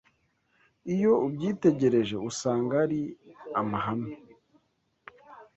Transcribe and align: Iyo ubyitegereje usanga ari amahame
Iyo 0.93 1.11
ubyitegereje 1.25 2.15
usanga 2.29 2.73
ari 2.85 3.01
amahame 3.59 4.11